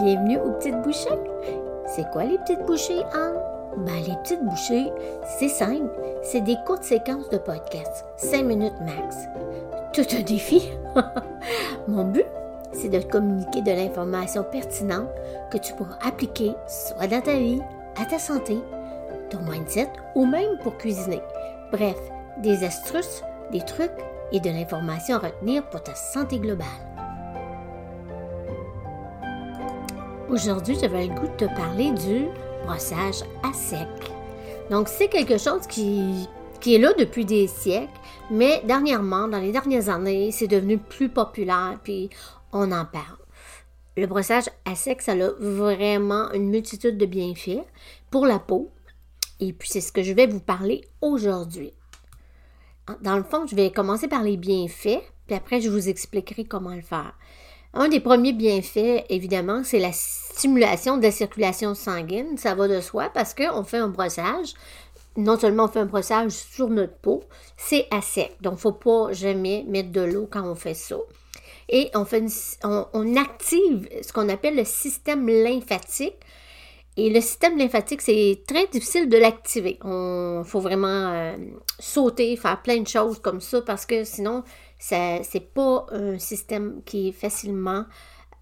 [0.00, 1.08] Bienvenue aux petites bouchées.
[1.86, 3.34] C'est quoi les petites bouchées, Anne?
[3.78, 4.92] Ben, les petites bouchées,
[5.38, 5.90] c'est simple.
[6.22, 9.16] C'est des courtes séquences de podcast, 5 minutes max.
[9.92, 10.70] Tout un défi.
[11.88, 12.26] Mon but,
[12.72, 15.08] c'est de communiquer de l'information pertinente
[15.50, 17.60] que tu pourras appliquer soit dans ta vie,
[18.00, 18.56] à ta santé,
[19.30, 21.22] ton mindset ou même pour cuisiner.
[21.72, 21.98] Bref,
[22.40, 23.90] des astuces, des trucs
[24.30, 26.87] et de l'information à retenir pour ta santé globale.
[30.30, 32.26] Aujourd'hui, j'avais le goût de te parler du
[32.66, 33.88] brossage à sec.
[34.70, 36.28] Donc, c'est quelque chose qui,
[36.60, 37.88] qui est là depuis des siècles,
[38.30, 42.10] mais dernièrement, dans les dernières années, c'est devenu plus populaire, puis
[42.52, 43.16] on en parle.
[43.96, 47.64] Le brossage à sec, ça a vraiment une multitude de bienfaits
[48.10, 48.70] pour la peau,
[49.40, 51.72] et puis c'est ce que je vais vous parler aujourd'hui.
[53.00, 56.74] Dans le fond, je vais commencer par les bienfaits, puis après, je vous expliquerai comment
[56.74, 57.14] le faire.
[57.74, 62.38] Un des premiers bienfaits, évidemment, c'est la stimulation de la circulation sanguine.
[62.38, 64.54] Ça va de soi parce qu'on fait un brossage.
[65.16, 67.24] Non seulement on fait un brossage sur notre peau,
[67.56, 68.36] c'est à sec.
[68.40, 70.96] Donc, il ne faut pas jamais mettre de l'eau quand on fait ça.
[71.68, 72.24] Et on, fait
[72.64, 76.16] on, active ce qu'on appelle le système lymphatique.
[76.96, 79.78] Et le système lymphatique, c'est très difficile de l'activer.
[79.84, 81.36] Il faut vraiment euh,
[81.78, 84.42] sauter, faire plein de choses comme ça parce que sinon,
[84.78, 87.84] ce n'est pas un système qui est facilement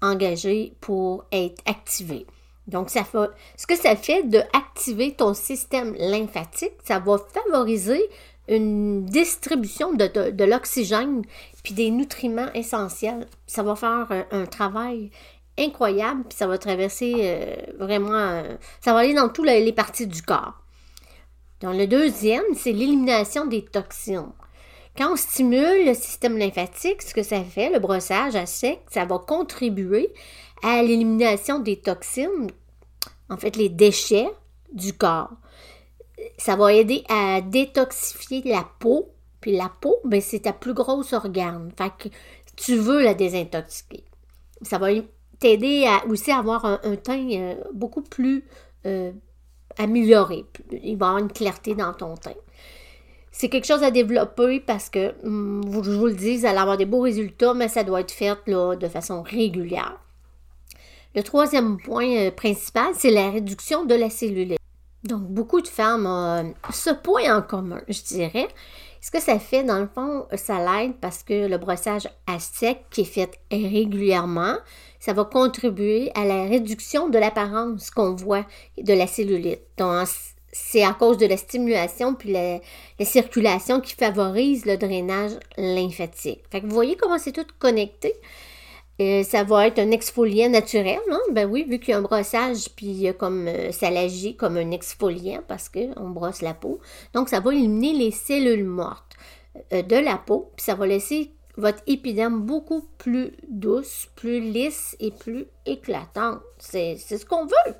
[0.00, 2.26] engagé pour être activé.
[2.66, 3.04] Donc, ça
[3.56, 8.08] ce que ça fait de activer ton système lymphatique, ça va favoriser
[8.48, 11.22] une distribution de, l'oxygène
[11.62, 13.26] puis des nutriments essentiels.
[13.46, 15.10] Ça va faire un, travail
[15.58, 18.42] incroyable, puis ça va traverser euh, vraiment,
[18.80, 20.62] ça va aller dans toutes les parties du corps.
[21.60, 24.32] Donc, le deuxième, c'est l'élimination des toxines.
[24.96, 29.04] Quand on stimule le système lymphatique, ce que ça fait, le brossage à sec, ça
[29.06, 30.12] va contribuer
[30.62, 32.50] à l'élimination des toxines,
[33.30, 34.28] en fait les déchets
[34.72, 35.32] du corps.
[36.38, 39.08] Ça va aider à détoxifier la peau,
[39.40, 41.72] puis la peau, ben, c'est ta plus grosse organe.
[41.76, 42.14] Fait que
[42.54, 44.04] tu veux la désintoxiquer.
[44.60, 44.88] Ça va
[45.40, 48.44] t'aider à aussi avoir un, teint euh, beaucoup plus
[48.86, 49.10] euh,
[49.78, 50.44] amélioré.
[50.70, 52.34] Il va y avoir une clarté dans ton teint.
[53.32, 56.76] C'est quelque chose à développer parce que, hum, je vous le dis, vous allez avoir
[56.76, 59.98] des beaux résultats, mais ça doit être fait là, de façon régulière.
[61.14, 64.58] Le troisième point euh, principal, c'est la réduction de la cellulite.
[65.04, 68.48] Donc, beaucoup de femmes ont euh, ce point en commun, je dirais.
[69.00, 72.84] Ce que ça fait, dans le fond, ça l'aide parce que le brossage à sec
[72.90, 74.54] qui est fait régulièrement,
[75.00, 78.46] ça va contribuer à la réduction de l'apparence qu'on voit
[78.78, 79.62] de la cellulite.
[79.76, 80.06] Donc,
[80.52, 82.60] c'est à cause de la stimulation puis la,
[83.04, 86.42] circulation qui favorise le drainage lymphatique.
[86.50, 88.14] Fait vous voyez comment c'est tout connecté.
[89.00, 91.18] Euh, ça va être un exfoliant naturel, hein?
[91.32, 94.70] ben oui, vu qu'il y a un brossage, puis comme euh, ça l'agit comme un
[94.70, 96.78] exfoliant parce qu'on brosse la peau.
[97.14, 99.16] Donc, ça va éliminer les cellules mortes
[99.72, 104.94] euh, de la peau, puis ça va laisser votre épiderme beaucoup plus douce, plus lisse
[105.00, 106.40] et plus éclatante.
[106.58, 107.74] C'est ce qu'on veut.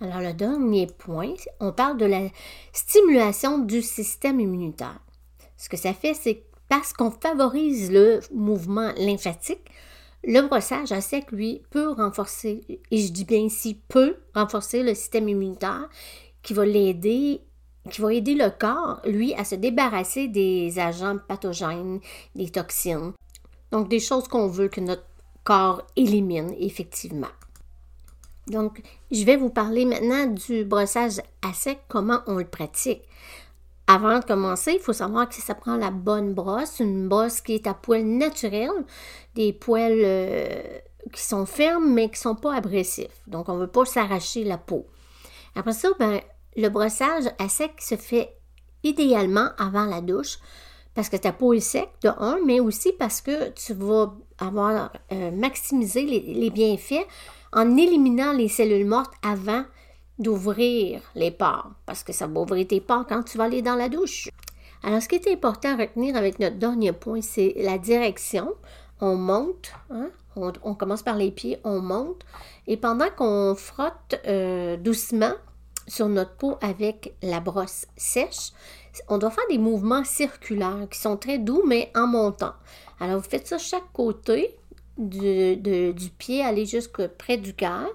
[0.00, 2.28] Alors, le dernier point, on parle de la
[2.72, 5.00] stimulation du système immunitaire.
[5.56, 9.70] Ce que ça fait, c'est parce qu'on favorise le mouvement lymphatique,
[10.24, 14.94] le brossage à sec, lui, peut renforcer, et je dis bien ici, peut renforcer le
[14.94, 15.88] système immunitaire
[16.42, 17.42] qui va l'aider,
[17.90, 22.00] qui va aider le corps, lui, à se débarrasser des agents pathogènes,
[22.34, 23.12] des toxines.
[23.70, 25.06] Donc, des choses qu'on veut que notre
[25.44, 27.28] corps élimine effectivement.
[28.46, 33.02] Donc, je vais vous parler maintenant du brossage à sec, comment on le pratique.
[33.86, 37.54] Avant de commencer, il faut savoir que ça prend la bonne brosse, une brosse qui
[37.54, 38.84] est à poils naturels,
[39.34, 40.62] des poils euh,
[41.12, 43.22] qui sont fermes mais qui ne sont pas abrasifs.
[43.26, 44.86] Donc, on ne veut pas s'arracher la peau.
[45.54, 46.20] Après ça, ben,
[46.56, 48.36] le brossage à sec se fait
[48.82, 50.38] idéalement avant la douche
[50.94, 54.92] parce que ta peau est sec, de un, mais aussi parce que tu vas avoir
[55.12, 57.06] euh, maximisé les bienfaits
[57.54, 59.64] en éliminant les cellules mortes avant
[60.18, 63.76] d'ouvrir les pores, parce que ça va ouvrir tes pores quand tu vas aller dans
[63.76, 64.28] la douche.
[64.82, 68.54] Alors, ce qui est important à retenir avec notre dernier point, c'est la direction.
[69.00, 72.22] On monte, hein, on, commence par les pieds, on monte,
[72.66, 75.32] et pendant qu'on frotte euh, doucement
[75.86, 78.52] sur notre peau avec la brosse sèche,
[79.08, 82.52] on doit faire des mouvements circulaires qui sont très doux, mais en montant.
[83.00, 84.54] Alors, vous faites ça chaque côté,
[84.98, 87.88] du, du pied, aller jusqu'à près du cœur.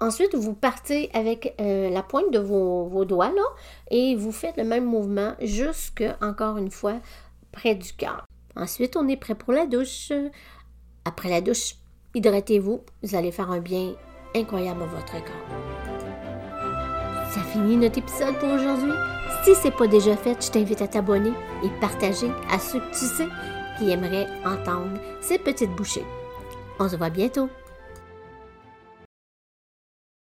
[0.00, 3.42] Ensuite, vous partez avec euh, la pointe de vos, vos, doigts là,
[3.90, 6.94] et vous faites le même mouvement jusque, encore une fois,
[7.52, 8.24] près du cœur.
[8.56, 10.10] Ensuite, on est prêt pour la douche.
[11.04, 11.74] Après la douche,
[12.14, 12.80] hydratez-vous.
[13.02, 13.94] Vous allez faire un bien
[14.34, 15.60] incroyable à votre corps.
[17.30, 18.92] Ça finit notre épisode pour aujourd'hui.
[19.44, 21.32] Si c'est pas déjà fait, je t'invite à t'abonner
[21.62, 23.28] et partager à ceux que tu sais
[23.88, 26.04] aimerait entendre ces petites bouchées.
[26.78, 27.48] On se voit bientôt.